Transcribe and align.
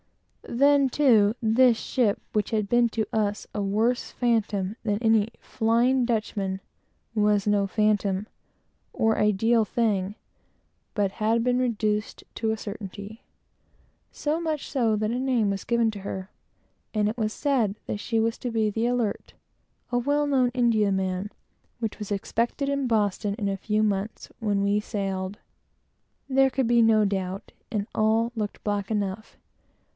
Then, 0.41 0.89
too, 0.89 1.35
this 1.41 1.77
ship, 1.77 2.19
which 2.33 2.49
had 2.49 2.67
been 2.67 2.89
to 2.89 3.05
us 3.13 3.45
a 3.53 3.61
worse 3.61 4.11
phantom 4.11 4.75
than 4.83 4.97
any 4.97 5.29
flying 5.39 6.03
Dutchman, 6.05 6.59
was 7.13 7.45
no 7.47 7.67
phantom, 7.67 8.27
or 8.91 9.17
ideal 9.19 9.63
thing, 9.63 10.15
but 10.95 11.11
had 11.13 11.43
been 11.43 11.59
reduced 11.59 12.23
to 12.35 12.49
a 12.51 12.57
certainty; 12.57 13.21
so 14.11 14.41
much 14.41 14.69
so 14.69 14.95
that 14.95 15.11
a 15.11 15.19
name 15.19 15.51
was 15.51 15.63
given 15.63 15.91
her, 16.01 16.31
and 16.95 17.07
it 17.07 17.17
was 17.17 17.31
said 17.31 17.75
that 17.85 17.99
she 17.99 18.19
was 18.19 18.37
to 18.39 18.49
be 18.49 18.69
the 18.71 18.87
Alert, 18.87 19.35
a 19.91 19.99
well 19.99 20.25
known 20.25 20.49
India 20.55 20.91
man, 20.91 21.31
which 21.79 21.99
was 21.99 22.11
expected 22.11 22.67
in 22.67 22.87
Boston 22.87 23.35
in 23.35 23.47
a 23.47 23.55
few 23.55 23.83
months, 23.83 24.29
when 24.39 24.63
we 24.63 24.79
sailed. 24.79 25.37
There 26.27 26.49
could 26.49 26.67
be 26.67 26.81
no 26.81 27.05
doubt, 27.05 27.51
and 27.71 27.87
all 27.93 28.31
looked 28.35 28.63
black 28.63 28.89
enough. 28.89 29.37